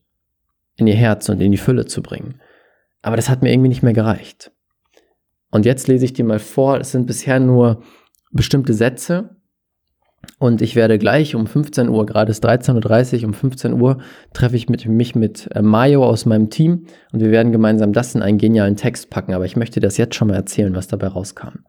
in 0.77 0.87
ihr 0.87 0.95
Herz 0.95 1.29
und 1.29 1.41
in 1.41 1.51
die 1.51 1.59
Fülle 1.59 1.87
zu 1.87 2.03
bringen. 2.03 2.41
Aber 3.03 3.17
das 3.17 3.29
hat 3.29 3.43
mir 3.43 3.51
irgendwie 3.51 3.71
nicht 3.71 3.83
mehr 3.83 3.95
gereicht. 3.95 4.53
Und 5.51 5.65
jetzt 5.65 5.89
lese 5.89 6.05
ich 6.05 6.13
dir 6.13 6.25
mal 6.25 6.39
vor, 6.39 6.79
es 6.79 6.93
sind 6.93 7.07
bisher 7.07 7.41
nur 7.41 7.83
bestimmte 8.31 8.75
Sätze. 8.75 9.38
Und 10.39 10.63
ich 10.63 10.77
werde 10.77 10.99
gleich 10.99 11.35
um 11.35 11.47
15 11.47 11.89
Uhr, 11.89 12.07
gerade 12.07 12.31
ist 12.31 12.45
13.30 12.45 13.21
Uhr, 13.21 13.29
um 13.29 13.35
15 13.35 13.81
Uhr 13.81 13.99
treffe 14.33 14.57
ich 14.57 14.69
mit, 14.69 14.87
mich 14.87 15.15
mit 15.15 15.49
äh, 15.55 15.63
Mayo 15.63 16.05
aus 16.05 16.27
meinem 16.27 16.51
Team 16.51 16.87
und 17.13 17.21
wir 17.21 17.31
werden 17.31 17.53
gemeinsam 17.53 17.93
das 17.93 18.15
in 18.15 18.23
einen 18.23 18.39
genialen 18.39 18.77
Text 18.77 19.11
packen. 19.11 19.35
Aber 19.35 19.45
ich 19.45 19.57
möchte 19.57 19.81
das 19.81 19.97
jetzt 19.97 20.15
schon 20.15 20.29
mal 20.29 20.35
erzählen, 20.35 20.75
was 20.75 20.89
dabei 20.89 21.09
rauskam. 21.09 21.61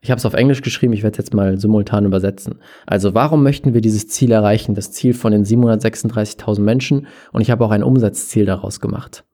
Ich 0.00 0.10
habe 0.10 0.18
es 0.18 0.26
auf 0.26 0.34
Englisch 0.34 0.60
geschrieben, 0.60 0.92
ich 0.92 1.02
werde 1.02 1.14
es 1.14 1.18
jetzt 1.18 1.34
mal 1.34 1.58
simultan 1.58 2.04
übersetzen. 2.04 2.60
Also 2.86 3.14
warum 3.14 3.42
möchten 3.42 3.72
wir 3.72 3.80
dieses 3.80 4.06
Ziel 4.08 4.32
erreichen? 4.32 4.74
Das 4.74 4.92
Ziel 4.92 5.14
von 5.14 5.32
den 5.32 5.44
736.000 5.44 6.60
Menschen 6.60 7.06
und 7.32 7.40
ich 7.40 7.50
habe 7.50 7.64
auch 7.64 7.70
ein 7.70 7.82
Umsatzziel 7.82 8.44
daraus 8.44 8.80
gemacht. 8.80 9.24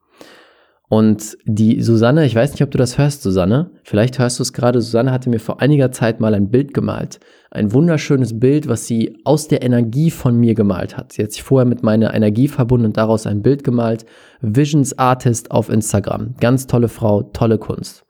Und 0.91 1.37
die 1.45 1.81
Susanne, 1.81 2.25
ich 2.25 2.35
weiß 2.35 2.51
nicht, 2.51 2.63
ob 2.63 2.71
du 2.71 2.77
das 2.77 2.97
hörst, 2.97 3.21
Susanne. 3.21 3.71
Vielleicht 3.81 4.19
hörst 4.19 4.39
du 4.39 4.43
es 4.43 4.51
gerade. 4.51 4.81
Susanne 4.81 5.13
hatte 5.13 5.29
mir 5.29 5.39
vor 5.39 5.61
einiger 5.61 5.93
Zeit 5.93 6.19
mal 6.19 6.33
ein 6.33 6.49
Bild 6.49 6.73
gemalt. 6.73 7.21
Ein 7.49 7.71
wunderschönes 7.71 8.41
Bild, 8.41 8.67
was 8.67 8.87
sie 8.87 9.17
aus 9.23 9.47
der 9.47 9.63
Energie 9.63 10.11
von 10.11 10.37
mir 10.37 10.53
gemalt 10.53 10.97
hat. 10.97 11.13
Sie 11.13 11.23
hat 11.23 11.31
sich 11.31 11.43
vorher 11.43 11.65
mit 11.65 11.81
meiner 11.81 12.13
Energie 12.13 12.49
verbunden 12.49 12.87
und 12.87 12.97
daraus 12.97 13.25
ein 13.25 13.41
Bild 13.41 13.63
gemalt. 13.63 14.05
Visions 14.41 14.99
Artist 14.99 15.49
auf 15.51 15.69
Instagram. 15.69 16.35
Ganz 16.41 16.67
tolle 16.67 16.89
Frau, 16.89 17.23
tolle 17.23 17.57
Kunst. 17.57 18.03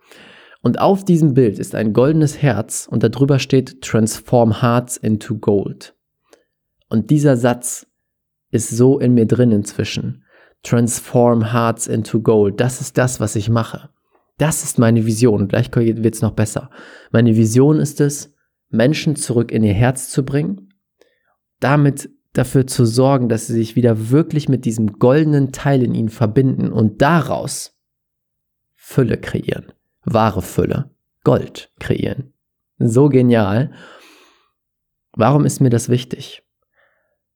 Und 0.63 0.81
auf 0.81 1.05
diesem 1.05 1.35
Bild 1.35 1.59
ist 1.59 1.75
ein 1.75 1.93
goldenes 1.93 2.41
Herz 2.41 2.87
und 2.89 3.03
darüber 3.03 3.37
steht 3.37 3.83
Transform 3.83 4.59
Hearts 4.59 4.97
into 4.97 5.37
Gold. 5.37 5.93
Und 6.89 7.11
dieser 7.11 7.37
Satz 7.37 7.85
ist 8.49 8.71
so 8.71 8.97
in 8.97 9.13
mir 9.13 9.27
drin 9.27 9.51
inzwischen. 9.51 10.23
Transform 10.63 11.51
Hearts 11.53 11.87
into 11.87 12.21
Gold. 12.21 12.59
Das 12.59 12.81
ist 12.81 12.97
das, 12.97 13.19
was 13.19 13.35
ich 13.35 13.49
mache. 13.49 13.89
Das 14.37 14.63
ist 14.63 14.79
meine 14.79 15.05
Vision. 15.05 15.47
Gleich 15.47 15.69
wird 15.75 16.15
es 16.15 16.21
noch 16.21 16.31
besser. 16.31 16.69
Meine 17.11 17.35
Vision 17.35 17.79
ist 17.79 18.01
es, 18.01 18.33
Menschen 18.69 19.15
zurück 19.15 19.51
in 19.51 19.63
ihr 19.63 19.73
Herz 19.73 20.09
zu 20.09 20.23
bringen, 20.23 20.73
damit 21.59 22.09
dafür 22.33 22.65
zu 22.65 22.85
sorgen, 22.85 23.27
dass 23.27 23.47
sie 23.47 23.53
sich 23.53 23.75
wieder 23.75 24.09
wirklich 24.09 24.47
mit 24.49 24.65
diesem 24.65 24.93
goldenen 24.93 25.51
Teil 25.51 25.83
in 25.83 25.93
ihnen 25.93 26.09
verbinden 26.09 26.71
und 26.71 27.01
daraus 27.01 27.77
Fülle 28.75 29.17
kreieren. 29.17 29.73
Wahre 30.03 30.41
Fülle. 30.41 30.91
Gold 31.23 31.71
kreieren. 31.79 32.33
So 32.79 33.09
genial. 33.09 33.71
Warum 35.13 35.45
ist 35.45 35.59
mir 35.59 35.69
das 35.69 35.89
wichtig? 35.89 36.43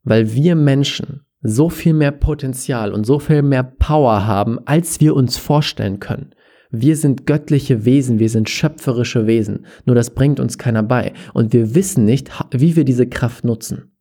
Weil 0.03 0.33
wir 0.33 0.55
Menschen 0.55 1.24
so 1.47 1.69
viel 1.69 1.93
mehr 1.93 2.11
Potenzial 2.11 2.93
und 2.93 3.05
so 3.05 3.19
viel 3.19 3.41
mehr 3.41 3.63
Power 3.63 4.25
haben, 4.25 4.59
als 4.65 4.99
wir 4.99 5.15
uns 5.15 5.37
vorstellen 5.37 5.99
können. 5.99 6.33
Wir 6.71 6.97
sind 6.97 7.25
göttliche 7.25 7.85
Wesen, 7.85 8.19
wir 8.19 8.29
sind 8.29 8.49
schöpferische 8.49 9.27
Wesen, 9.27 9.65
nur 9.85 9.95
das 9.95 10.09
bringt 10.09 10.39
uns 10.39 10.57
keiner 10.57 10.83
bei 10.83 11.13
und 11.33 11.53
wir 11.53 11.75
wissen 11.75 12.03
nicht, 12.03 12.31
wie 12.51 12.75
wir 12.75 12.83
diese 12.83 13.07
Kraft 13.07 13.45
nutzen. 13.45 13.95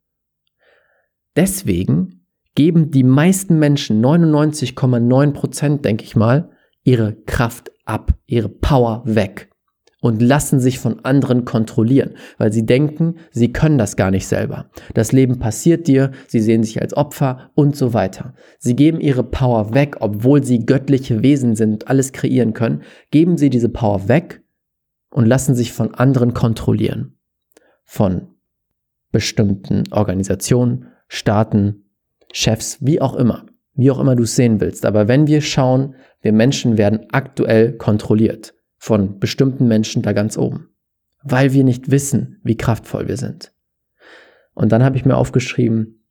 Deswegen 1.36 2.26
geben 2.54 2.90
die 2.90 3.04
meisten 3.04 3.58
Menschen, 3.58 4.04
99,9 4.04 5.32
Prozent, 5.32 5.84
denke 5.84 6.04
ich 6.04 6.16
mal, 6.16 6.50
ihre 6.82 7.14
Kraft 7.26 7.70
ab, 7.84 8.14
ihre 8.26 8.48
Power 8.48 9.02
weg 9.04 9.50
und 10.04 10.20
lassen 10.20 10.61
sich 10.61 10.80
von 10.80 11.02
anderen 11.02 11.46
kontrollieren, 11.46 12.11
weil 12.37 12.52
sie 12.52 12.66
denken, 12.66 13.14
sie 13.30 13.54
können 13.54 13.78
das 13.78 13.96
gar 13.96 14.11
nicht 14.11 14.26
selber. 14.26 14.66
Das 14.92 15.12
Leben 15.12 15.38
passiert 15.38 15.87
dir, 15.87 16.11
sie 16.28 16.40
sehen 16.40 16.62
sich 16.62 16.82
als 16.82 16.94
Opfer 16.94 17.50
und 17.54 17.75
so 17.75 17.94
weiter. 17.94 18.34
Sie 18.58 18.76
geben 18.76 19.00
ihre 19.00 19.25
Power 19.25 19.73
weg, 19.73 19.96
obwohl 20.00 20.44
sie 20.44 20.66
göttliche 20.66 21.23
Wesen 21.23 21.56
sind 21.56 21.73
und 21.73 21.88
alles 21.88 22.12
kreieren 22.12 22.52
können, 22.52 22.82
geben 23.12 23.38
sie 23.38 23.49
diese 23.49 23.70
Power 23.70 24.06
weg 24.06 24.42
und 25.11 25.25
lassen 25.25 25.54
sich 25.54 25.73
von 25.73 25.94
anderen 25.94 26.34
kontrollieren. 26.34 27.16
Von 27.87 28.26
bestimmten 29.11 29.84
Organisationen, 29.90 30.88
Staaten, 31.08 31.87
Chefs, 32.30 32.76
wie 32.82 33.00
auch 33.00 33.14
immer. 33.14 33.46
Wie 33.73 33.90
auch 33.90 34.00
immer 34.00 34.16
du 34.16 34.25
es 34.25 34.37
sehen 34.37 34.61
willst. 34.61 34.84
Aber 34.84 35.08
wenn 35.08 35.26
wir 35.26 35.40
schauen, 35.40 35.94
wir 36.20 36.34
Menschen 36.34 36.76
werden 36.76 37.06
aktuell 37.11 37.73
kontrolliert 37.78 38.52
von 38.85 39.19
bestimmten 39.19 39.67
Menschen 39.67 40.03
da 40.03 40.12
ganz 40.12 40.37
oben, 40.37 40.69
weil 41.23 41.55
wir 41.55 41.64
nicht 41.64 41.91
wissen, 41.91 42.38
wie 42.45 42.59
kraftvoll 42.59 43.09
wir 43.09 43.17
sind. 43.17 43.55
Und 44.53 44.73
dann 44.73 44.85
habe 44.85 44.99
ich 44.99 45.07
mir 45.07 45.17
aufgeschrieben, 45.17 46.05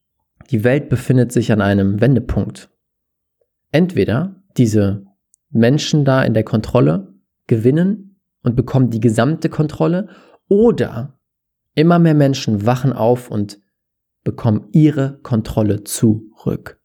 die 0.50 0.63
Welt 0.63 0.89
befindet 0.89 1.32
sich 1.32 1.51
an 1.51 1.62
einem 1.62 2.01
Wendepunkt. 2.01 2.72
Entweder 3.72 4.42
diese 4.58 5.06
Menschen 5.51 6.03
da 6.03 6.24
in 6.24 6.34
der 6.34 6.44
Kontrolle 6.44 7.13
gewinnen 7.46 8.20
und 8.42 8.56
bekommen 8.56 8.89
die 8.89 9.00
gesamte 9.00 9.50
Kontrolle 9.50 10.10
oder 10.48 11.20
immer 11.75 12.00
mehr 12.00 12.15
Menschen 12.15 12.65
wachen 12.65 12.92
auf 12.92 13.30
und 13.30 13.60
bekommen 14.24 14.70
ihre 14.72 15.20
Kontrolle 15.22 15.84
zurück 15.84 16.82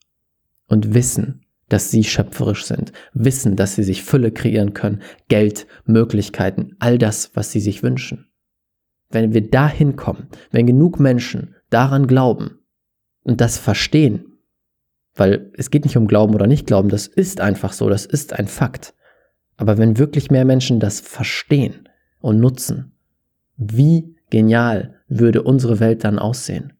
und 0.66 0.92
wissen, 0.92 1.46
dass 1.68 1.90
sie 1.90 2.04
schöpferisch 2.04 2.64
sind, 2.64 2.92
wissen, 3.12 3.56
dass 3.56 3.74
sie 3.74 3.82
sich 3.82 4.02
Fülle 4.02 4.32
kreieren 4.32 4.74
können, 4.74 5.02
Geld, 5.28 5.66
Möglichkeiten, 5.84 6.76
all 6.78 6.98
das, 6.98 7.32
was 7.34 7.52
sie 7.52 7.60
sich 7.60 7.82
wünschen. 7.82 8.30
Wenn 9.10 9.32
wir 9.32 9.50
dahin 9.50 9.96
kommen, 9.96 10.28
wenn 10.50 10.66
genug 10.66 11.00
Menschen 11.00 11.54
daran 11.70 12.06
glauben 12.06 12.58
und 13.22 13.40
das 13.40 13.58
verstehen, 13.58 14.38
weil 15.14 15.50
es 15.54 15.70
geht 15.70 15.84
nicht 15.84 15.96
um 15.96 16.06
Glauben 16.06 16.34
oder 16.34 16.46
nicht 16.46 16.66
Glauben, 16.66 16.88
das 16.88 17.06
ist 17.06 17.40
einfach 17.40 17.72
so, 17.72 17.88
das 17.88 18.06
ist 18.06 18.32
ein 18.32 18.46
Fakt. 18.46 18.94
Aber 19.56 19.76
wenn 19.76 19.98
wirklich 19.98 20.30
mehr 20.30 20.44
Menschen 20.44 20.78
das 20.78 21.00
verstehen 21.00 21.88
und 22.20 22.38
nutzen, 22.38 22.92
wie 23.56 24.14
genial 24.30 24.94
würde 25.08 25.42
unsere 25.42 25.80
Welt 25.80 26.04
dann 26.04 26.18
aussehen? 26.18 26.74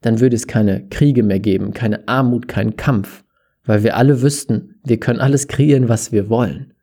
Dann 0.00 0.20
würde 0.20 0.36
es 0.36 0.46
keine 0.46 0.86
Kriege 0.88 1.22
mehr 1.22 1.40
geben, 1.40 1.72
keine 1.74 2.06
Armut, 2.08 2.46
keinen 2.46 2.76
Kampf, 2.76 3.24
weil 3.64 3.82
wir 3.82 3.96
alle 3.96 4.22
wüssten, 4.22 4.80
wir 4.84 4.98
können 4.98 5.20
alles 5.20 5.48
kreieren, 5.48 5.88
was 5.88 6.12
wir 6.12 6.28
wollen. 6.28 6.74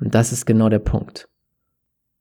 Und 0.00 0.14
das 0.14 0.32
ist 0.32 0.46
genau 0.46 0.68
der 0.68 0.78
Punkt. 0.78 1.28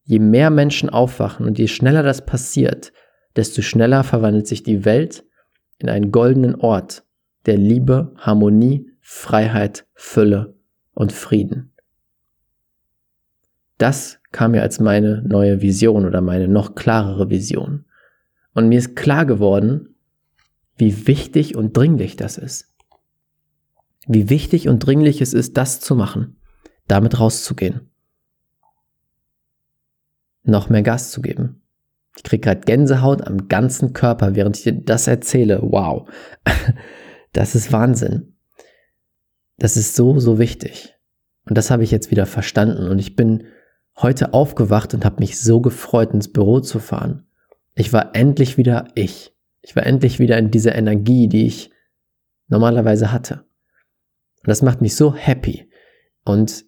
Je 0.04 0.20
mehr 0.20 0.50
Menschen 0.50 0.90
aufwachen 0.90 1.46
und 1.46 1.60
je 1.60 1.68
schneller 1.68 2.04
das 2.04 2.26
passiert, 2.26 2.92
desto 3.36 3.62
schneller 3.62 4.04
verwandelt 4.04 4.48
sich 4.48 4.64
die 4.64 4.86
Welt 4.86 5.24
in 5.78 5.90
einen 5.90 6.12
goldenen 6.12 6.56
Ort 6.56 7.04
der 7.46 7.58
Liebe, 7.58 8.14
Harmonie, 8.18 8.88
Freiheit, 9.00 9.86
Fülle 9.94 10.56
und 10.94 11.12
Frieden. 11.12 11.72
Das 13.78 14.20
kam 14.32 14.52
mir 14.52 14.62
als 14.62 14.80
meine 14.80 15.24
neue 15.24 15.62
Vision 15.62 16.06
oder 16.06 16.22
meine 16.22 16.48
noch 16.48 16.76
klarere 16.76 17.30
Vision. 17.30 17.86
Und 18.54 18.68
mir 18.70 18.78
ist 18.78 18.96
klar 18.96 19.26
geworden, 19.26 19.96
wie 20.78 21.08
wichtig 21.08 21.56
und 21.56 21.76
dringlich 21.76 22.16
das 22.16 22.38
ist 22.38 22.71
wie 24.08 24.30
wichtig 24.30 24.68
und 24.68 24.80
dringlich 24.80 25.22
es 25.22 25.34
ist, 25.34 25.58
das 25.58 25.80
zu 25.80 25.96
machen, 25.96 26.38
damit 26.88 27.20
rauszugehen. 27.20 27.90
Noch 30.44 30.70
mehr 30.70 30.82
Gas 30.82 31.12
zu 31.12 31.22
geben. 31.22 31.62
Ich 32.18 32.24
kriege 32.24 32.42
gerade 32.42 32.62
Gänsehaut 32.62 33.26
am 33.26 33.48
ganzen 33.48 33.94
Körper, 33.94 34.36
während 34.36 34.58
ich 34.58 34.64
dir 34.64 34.74
das 34.74 35.08
erzähle. 35.08 35.60
Wow. 35.62 36.10
Das 37.34 37.56
ist 37.56 37.72
Wahnsinn. 37.72 38.36
Das 39.58 39.78
ist 39.78 39.96
so, 39.96 40.20
so 40.20 40.38
wichtig. 40.38 40.98
Und 41.46 41.58
das 41.58 41.72
habe 41.72 41.82
ich 41.82 41.90
jetzt 41.90 42.12
wieder 42.12 42.26
verstanden. 42.26 42.90
Und 42.90 43.00
ich 43.00 43.16
bin 43.16 43.46
heute 43.96 44.34
aufgewacht 44.34 44.94
und 44.94 45.06
habe 45.06 45.20
mich 45.20 45.40
so 45.40 45.62
gefreut, 45.62 46.14
ins 46.14 46.32
Büro 46.32 46.60
zu 46.60 46.80
fahren. 46.80 47.28
Ich 47.74 47.94
war 47.94 48.16
endlich 48.16 48.58
wieder 48.58 48.90
ich. 48.96 49.34
Ich 49.62 49.76
war 49.78 49.86
endlich 49.86 50.20
wieder 50.20 50.38
in 50.38 50.52
dieser 50.52 50.76
Energie, 50.76 51.30
die 51.30 51.46
ich 51.46 51.72
normalerweise 52.50 53.12
hatte. 53.14 53.46
Und 54.42 54.48
das 54.48 54.62
macht 54.62 54.82
mich 54.82 54.96
so 54.96 55.14
happy. 55.14 55.70
Und 56.24 56.66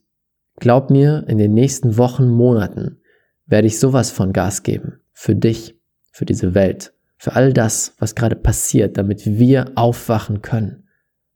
glaub 0.60 0.90
mir, 0.90 1.26
in 1.28 1.38
den 1.38 1.54
nächsten 1.54 1.98
Wochen, 1.98 2.28
Monaten 2.28 3.02
werde 3.46 3.68
ich 3.68 3.80
sowas 3.80 4.12
von 4.12 4.34
Gas 4.34 4.64
geben. 4.64 5.02
Für 5.12 5.36
dich, 5.36 5.80
für 6.12 6.26
diese 6.26 6.54
Welt, 6.54 6.94
für 7.18 7.34
all 7.36 7.54
das, 7.54 7.96
was 8.00 8.16
gerade 8.16 8.36
passiert, 8.36 8.98
damit 8.98 9.26
wir 9.26 9.72
aufwachen 9.76 10.42
können. 10.42 10.88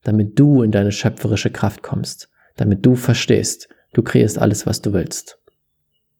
Damit 0.04 0.38
du 0.40 0.62
in 0.64 0.72
deine 0.72 0.92
schöpferische 0.92 1.50
Kraft 1.50 1.84
kommst. 1.84 2.30
damit 2.58 2.84
du 2.86 2.96
verstehst, 2.96 3.70
du 3.94 4.02
kreierst 4.02 4.40
alles, 4.40 4.66
was 4.66 4.82
du 4.82 4.92
willst. 4.92 5.40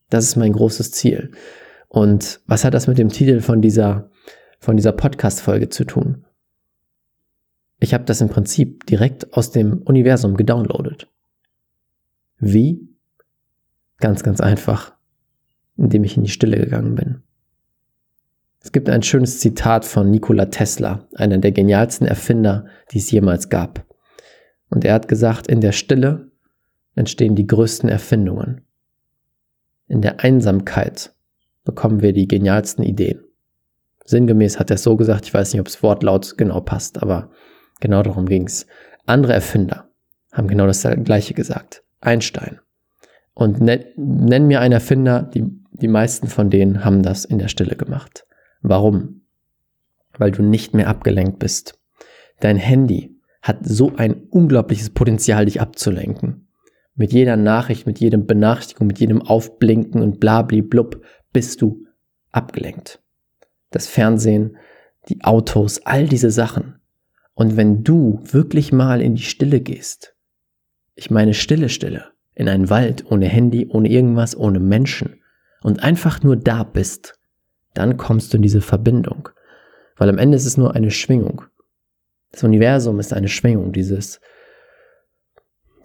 Das 0.10 0.24
ist 0.24 0.36
mein 0.36 0.54
großes 0.54 0.92
Ziel. 0.92 1.32
Und 1.90 2.42
was 2.46 2.64
hat 2.64 2.74
das 2.74 2.88
mit 2.88 2.98
dem 2.98 3.10
Titel 3.10 3.42
von 3.42 3.62
dieser, 3.62 4.12
von 4.60 4.78
dieser 4.78 4.92
Podcast-Folge 4.92 5.70
zu 5.70 5.84
tun? 5.84 6.26
Ich 7.80 7.94
habe 7.94 8.06
das 8.06 8.22
im 8.22 8.30
Prinzip 8.30 8.86
direkt 8.86 9.34
aus 9.34 9.52
dem 9.52 9.82
Universum 9.84 10.36
gedownloadet. 10.36 11.08
Wie? 12.40 12.88
Ganz, 14.00 14.24
ganz 14.24 14.42
einfach, 14.42 14.94
indem 15.76 16.04
ich 16.04 16.18
in 16.18 16.24
die 16.24 16.30
Stille 16.30 16.58
gegangen 16.58 16.96
bin. 16.96 17.24
Es 18.60 18.72
gibt 18.72 18.90
ein 18.90 19.04
schönes 19.04 19.40
Zitat 19.40 19.86
von 19.86 20.10
Nikola 20.10 20.48
Tesla, 20.48 21.08
einer 21.16 21.38
der 21.38 21.52
genialsten 21.52 22.08
Erfinder, 22.08 22.66
die 22.92 22.98
es 22.98 23.10
jemals 23.12 23.50
gab. 23.50 23.86
Und 24.70 24.84
er 24.84 24.94
hat 24.94 25.08
gesagt, 25.08 25.48
in 25.48 25.62
der 25.62 25.72
Stille 25.72 26.32
entstehen 26.96 27.36
die 27.36 27.48
größten 27.48 27.90
Erfindungen. 27.90 28.62
In 29.88 30.02
der 30.02 30.20
Einsamkeit 30.20 31.14
bekommen 31.64 32.02
wir 32.02 32.12
die 32.12 32.28
genialsten 32.28 32.84
Ideen. 32.84 33.24
Sinngemäß 34.04 34.60
hat 34.60 34.70
er 34.70 34.76
es 34.76 34.84
so 34.84 34.98
gesagt, 34.98 35.26
ich 35.26 35.34
weiß 35.34 35.54
nicht, 35.54 35.62
ob 35.62 35.68
es 35.68 35.82
Wortlaut 35.84 36.38
genau 36.38 36.60
passt, 36.62 37.02
aber 37.02 37.30
genau 37.80 38.04
darum 38.04 38.26
ging 38.26 38.46
es. 38.46 38.68
Andere 39.06 39.34
Erfinder 39.34 39.90
haben 40.32 40.48
genau 40.48 40.68
das 40.68 40.88
gleiche 41.04 41.34
gesagt. 41.34 41.84
Einstein. 42.02 42.60
Und 43.34 43.62
nenn 43.62 44.48
mir 44.48 44.62
einen 44.62 44.74
Erfinder, 44.74 45.22
die, 45.24 45.46
die 45.72 45.88
meisten 45.88 46.28
von 46.28 46.50
denen 46.50 46.84
haben 46.84 47.04
das 47.04 47.26
in 47.26 47.38
der 47.38 47.48
Stille 47.48 47.76
gemacht. 47.76 48.26
Warum? 48.62 49.22
Weil 50.18 50.32
du 50.32 50.42
nicht 50.42 50.74
mehr 50.74 50.88
abgelenkt 50.88 51.40
bist. 51.40 51.80
Dein 52.40 52.58
Handy 52.58 53.16
hat 53.42 53.60
so 53.62 53.94
ein 53.96 54.24
unglaubliches 54.30 54.90
Potenzial, 54.90 55.46
dich 55.46 55.62
abzulenken. 55.62 56.48
Mit 56.96 57.14
jeder 57.14 57.38
Nachricht, 57.38 57.86
mit 57.86 58.00
jedem 58.00 58.26
Benachrichtigung, 58.26 58.88
mit 58.88 59.00
jedem 59.00 59.22
Aufblinken 59.22 60.02
und 60.02 60.20
blabli-blub 60.20 61.04
bist 61.32 61.62
du 61.62 61.86
abgelenkt. 62.32 63.00
Das 63.70 63.88
Fernsehen, 63.88 64.58
die 65.08 65.24
Autos, 65.24 65.80
all 65.86 66.08
diese 66.08 66.32
Sachen. 66.32 66.77
Und 67.38 67.56
wenn 67.56 67.84
du 67.84 68.20
wirklich 68.24 68.74
mal 68.74 69.00
in 69.00 69.14
die 69.14 69.22
Stille 69.22 69.62
gehst, 69.62 70.16
ich 70.96 71.12
meine 71.12 71.36
stille 71.36 71.70
Stille, 71.70 72.06
in 72.34 72.50
einen 72.50 72.72
Wald, 72.72 73.06
ohne 73.12 73.28
Handy, 73.28 73.68
ohne 73.70 73.90
irgendwas, 73.90 74.36
ohne 74.36 74.60
Menschen 74.60 75.22
und 75.62 75.84
einfach 75.84 76.24
nur 76.24 76.36
da 76.36 76.64
bist, 76.64 77.20
dann 77.76 77.96
kommst 77.96 78.34
du 78.34 78.38
in 78.38 78.42
diese 78.42 78.62
Verbindung. 78.62 79.30
Weil 79.98 80.10
am 80.10 80.18
Ende 80.18 80.36
ist 80.36 80.48
es 80.48 80.58
nur 80.58 80.74
eine 80.74 80.90
Schwingung. 80.90 81.44
Das 82.32 82.44
Universum 82.44 83.00
ist 83.00 83.14
eine 83.14 83.28
Schwingung, 83.28 83.72
dieses, 83.72 84.20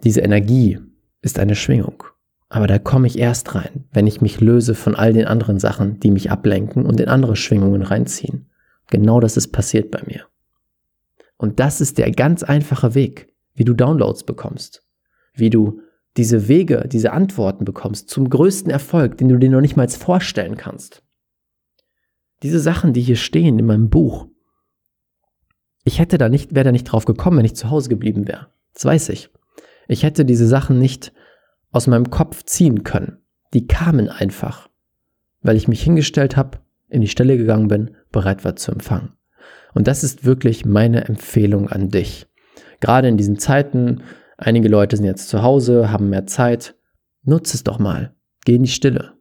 diese 0.03 0.21
Energie 0.21 0.79
ist 1.21 1.37
eine 1.37 1.53
Schwingung. 1.53 2.03
Aber 2.49 2.65
da 2.65 2.79
komme 2.79 3.05
ich 3.05 3.19
erst 3.19 3.53
rein, 3.53 3.85
wenn 3.91 4.07
ich 4.07 4.21
mich 4.21 4.41
löse 4.41 4.73
von 4.73 4.95
all 4.95 5.13
den 5.13 5.27
anderen 5.27 5.59
Sachen, 5.59 5.99
die 5.99 6.09
mich 6.09 6.31
ablenken 6.31 6.83
und 6.87 6.99
in 6.99 7.09
andere 7.09 7.35
Schwingungen 7.35 7.83
reinziehen. 7.83 8.47
Genau 8.89 9.19
das 9.19 9.37
ist 9.37 9.49
passiert 9.51 9.91
bei 9.91 10.01
mir. 10.07 10.25
Und 11.37 11.59
das 11.59 11.81
ist 11.81 11.97
der 11.97 12.11
ganz 12.11 12.43
einfache 12.43 12.95
Weg, 12.95 13.33
wie 13.53 13.65
du 13.65 13.73
Downloads 13.73 14.23
bekommst, 14.23 14.85
wie 15.33 15.49
du 15.49 15.81
diese 16.17 16.47
Wege, 16.47 16.87
diese 16.91 17.11
Antworten 17.11 17.65
bekommst 17.65 18.09
zum 18.09 18.29
größten 18.29 18.71
Erfolg, 18.71 19.17
den 19.17 19.29
du 19.29 19.37
dir 19.37 19.49
noch 19.49 19.61
nicht 19.61 19.75
mal 19.75 19.89
vorstellen 19.89 20.57
kannst. 20.57 21.03
Diese 22.43 22.59
Sachen, 22.59 22.93
die 22.93 23.01
hier 23.01 23.15
stehen 23.15 23.57
in 23.57 23.65
meinem 23.65 23.89
Buch, 23.89 24.27
ich 25.85 25.99
hätte 25.99 26.17
da 26.17 26.29
nicht, 26.29 26.55
wäre 26.55 26.65
da 26.65 26.71
nicht 26.71 26.85
drauf 26.85 27.05
gekommen, 27.05 27.37
wenn 27.37 27.45
ich 27.45 27.55
zu 27.55 27.69
Hause 27.69 27.89
geblieben 27.89 28.27
wäre. 28.27 28.47
Das 28.73 28.85
weiß 28.85 29.09
ich. 29.09 29.29
Ich 29.87 30.03
hätte 30.03 30.23
diese 30.23 30.47
Sachen 30.47 30.79
nicht 30.79 31.13
aus 31.71 31.87
meinem 31.87 32.09
Kopf 32.09 32.43
ziehen 32.43 32.83
können. 32.83 33.17
Die 33.53 33.67
kamen 33.67 34.09
einfach, 34.09 34.69
weil 35.41 35.57
ich 35.57 35.67
mich 35.67 35.83
hingestellt 35.83 36.37
habe, 36.37 36.59
in 36.87 37.01
die 37.01 37.07
Stelle 37.07 37.37
gegangen 37.37 37.67
bin, 37.67 37.95
bereit 38.11 38.45
war 38.45 38.55
zu 38.55 38.71
empfangen. 38.71 39.13
Und 39.73 39.87
das 39.87 40.03
ist 40.03 40.25
wirklich 40.25 40.65
meine 40.65 41.05
Empfehlung 41.05 41.69
an 41.69 41.89
dich. 41.89 42.27
Gerade 42.79 43.07
in 43.07 43.17
diesen 43.17 43.39
Zeiten, 43.39 44.03
einige 44.37 44.69
Leute 44.69 44.97
sind 44.97 45.05
jetzt 45.05 45.29
zu 45.29 45.41
Hause, 45.41 45.91
haben 45.91 46.09
mehr 46.09 46.25
Zeit, 46.27 46.75
nutze 47.23 47.55
es 47.55 47.63
doch 47.63 47.79
mal. 47.79 48.13
Geh 48.45 48.55
in 48.55 48.63
die 48.63 48.69
Stille 48.69 49.13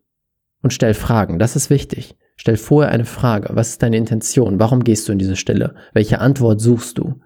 und 0.62 0.72
stell 0.72 0.94
Fragen. 0.94 1.38
Das 1.38 1.56
ist 1.56 1.70
wichtig. 1.70 2.16
Stell 2.36 2.56
vorher 2.56 2.90
eine 2.90 3.04
Frage. 3.04 3.50
Was 3.52 3.70
ist 3.70 3.82
deine 3.82 3.96
Intention? 3.96 4.58
Warum 4.58 4.84
gehst 4.84 5.08
du 5.08 5.12
in 5.12 5.18
diese 5.18 5.36
Stille? 5.36 5.74
Welche 5.92 6.20
Antwort 6.20 6.60
suchst 6.60 6.98
du? 6.98 7.20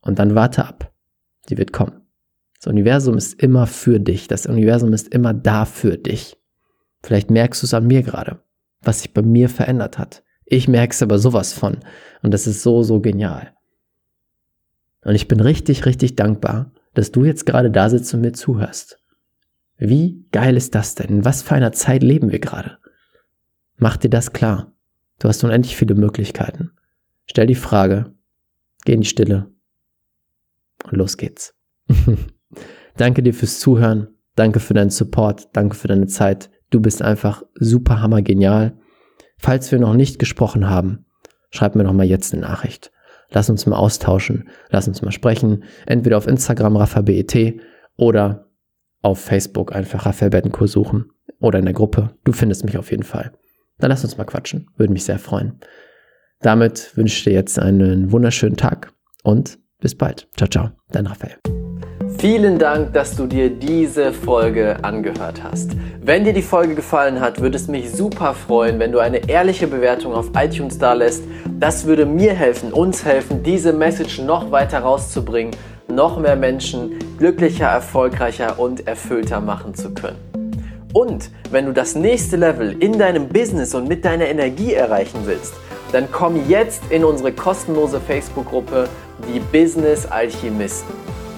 Und 0.00 0.18
dann 0.18 0.34
warte 0.34 0.64
ab. 0.64 0.92
Die 1.48 1.58
wird 1.58 1.72
kommen. 1.72 2.02
Das 2.58 2.68
Universum 2.68 3.16
ist 3.16 3.40
immer 3.42 3.66
für 3.66 4.00
dich. 4.00 4.28
Das 4.28 4.46
Universum 4.46 4.92
ist 4.92 5.08
immer 5.08 5.34
da 5.34 5.64
für 5.64 5.98
dich. 5.98 6.38
Vielleicht 7.02 7.30
merkst 7.30 7.62
du 7.62 7.66
es 7.66 7.74
an 7.74 7.86
mir 7.86 8.02
gerade, 8.02 8.40
was 8.82 9.00
sich 9.02 9.12
bei 9.12 9.22
mir 9.22 9.48
verändert 9.48 9.98
hat. 9.98 10.22
Ich 10.46 10.68
merke 10.68 10.92
es 10.92 11.02
aber 11.02 11.18
sowas 11.18 11.52
von. 11.52 11.78
Und 12.22 12.32
das 12.32 12.46
ist 12.46 12.62
so, 12.62 12.82
so 12.82 13.00
genial. 13.00 13.52
Und 15.02 15.14
ich 15.14 15.28
bin 15.28 15.40
richtig, 15.40 15.84
richtig 15.86 16.16
dankbar, 16.16 16.72
dass 16.94 17.12
du 17.12 17.24
jetzt 17.24 17.46
gerade 17.46 17.70
da 17.70 17.90
sitzt 17.90 18.14
und 18.14 18.22
mir 18.22 18.32
zuhörst. 18.32 18.98
Wie 19.76 20.24
geil 20.32 20.56
ist 20.56 20.74
das 20.74 20.94
denn? 20.94 21.08
In 21.08 21.24
was 21.24 21.42
für 21.42 21.54
einer 21.54 21.72
Zeit 21.72 22.02
leben 22.02 22.32
wir 22.32 22.38
gerade? 22.38 22.78
Mach 23.76 23.96
dir 23.96 24.08
das 24.08 24.32
klar. 24.32 24.72
Du 25.18 25.28
hast 25.28 25.44
unendlich 25.44 25.76
viele 25.76 25.94
Möglichkeiten. 25.94 26.70
Stell 27.26 27.46
die 27.46 27.54
Frage, 27.54 28.14
geh 28.84 28.94
in 28.94 29.00
die 29.02 29.06
Stille 29.06 29.50
und 30.84 30.96
los 30.96 31.16
geht's. 31.16 31.54
danke 32.96 33.22
dir 33.22 33.34
fürs 33.34 33.58
Zuhören, 33.58 34.08
danke 34.34 34.60
für 34.60 34.74
deinen 34.74 34.90
Support, 34.90 35.48
danke 35.54 35.74
für 35.74 35.88
deine 35.88 36.06
Zeit. 36.06 36.50
Du 36.70 36.80
bist 36.80 37.02
einfach 37.02 37.42
super 37.54 38.00
hammer 38.00 38.22
genial. 38.22 38.78
Falls 39.38 39.70
wir 39.70 39.78
noch 39.78 39.94
nicht 39.94 40.18
gesprochen 40.18 40.68
haben, 40.68 41.06
schreib 41.50 41.74
mir 41.74 41.84
doch 41.84 41.92
mal 41.92 42.06
jetzt 42.06 42.32
eine 42.32 42.42
Nachricht. 42.42 42.92
Lass 43.30 43.50
uns 43.50 43.66
mal 43.66 43.76
austauschen, 43.76 44.48
lass 44.70 44.88
uns 44.88 45.02
mal 45.02 45.12
sprechen. 45.12 45.64
Entweder 45.84 46.16
auf 46.16 46.26
Instagram 46.26 46.76
RaffaBET 46.76 47.60
oder 47.96 48.46
auf 49.02 49.20
Facebook 49.20 49.74
einfach 49.74 50.06
Raphael 50.06 50.30
Bettencourt 50.30 50.70
suchen 50.70 51.10
oder 51.40 51.58
in 51.58 51.64
der 51.64 51.74
Gruppe. 51.74 52.16
Du 52.24 52.32
findest 52.32 52.64
mich 52.64 52.78
auf 52.78 52.90
jeden 52.90 53.02
Fall. 53.02 53.32
Dann 53.78 53.90
lass 53.90 54.04
uns 54.04 54.16
mal 54.16 54.24
quatschen. 54.24 54.68
Würde 54.76 54.92
mich 54.92 55.04
sehr 55.04 55.18
freuen. 55.18 55.58
Damit 56.40 56.96
wünsche 56.96 57.16
ich 57.16 57.24
dir 57.24 57.32
jetzt 57.32 57.58
einen 57.58 58.12
wunderschönen 58.12 58.56
Tag 58.56 58.92
und 59.22 59.58
bis 59.80 59.94
bald. 59.94 60.28
Ciao, 60.36 60.48
ciao. 60.48 60.70
Dein 60.90 61.06
Raphael. 61.06 61.55
Vielen 62.18 62.58
Dank, 62.58 62.94
dass 62.94 63.14
du 63.14 63.26
dir 63.26 63.50
diese 63.50 64.10
Folge 64.10 64.78
angehört 64.82 65.42
hast. 65.42 65.72
Wenn 66.00 66.24
dir 66.24 66.32
die 66.32 66.40
Folge 66.40 66.74
gefallen 66.74 67.20
hat, 67.20 67.42
würde 67.42 67.56
es 67.56 67.68
mich 67.68 67.92
super 67.92 68.32
freuen, 68.32 68.78
wenn 68.78 68.90
du 68.90 69.00
eine 69.00 69.28
ehrliche 69.28 69.66
Bewertung 69.66 70.14
auf 70.14 70.30
iTunes 70.34 70.78
da 70.78 70.94
lässt. 70.94 71.24
Das 71.60 71.84
würde 71.84 72.06
mir 72.06 72.32
helfen, 72.32 72.72
uns 72.72 73.04
helfen, 73.04 73.42
diese 73.42 73.74
Message 73.74 74.20
noch 74.20 74.50
weiter 74.50 74.78
rauszubringen, 74.78 75.54
noch 75.88 76.18
mehr 76.18 76.36
Menschen 76.36 76.98
glücklicher, 77.18 77.66
erfolgreicher 77.66 78.58
und 78.58 78.86
erfüllter 78.86 79.42
machen 79.42 79.74
zu 79.74 79.92
können. 79.92 80.18
Und 80.94 81.30
wenn 81.50 81.66
du 81.66 81.72
das 81.72 81.94
nächste 81.96 82.38
Level 82.38 82.76
in 82.80 82.98
deinem 82.98 83.28
Business 83.28 83.74
und 83.74 83.88
mit 83.88 84.06
deiner 84.06 84.26
Energie 84.26 84.72
erreichen 84.72 85.20
willst, 85.26 85.52
dann 85.92 86.08
komm 86.10 86.48
jetzt 86.48 86.82
in 86.88 87.04
unsere 87.04 87.32
kostenlose 87.32 88.00
Facebook-Gruppe, 88.00 88.88
die 89.28 89.38
Business 89.38 90.06
Alchemisten. 90.06 90.94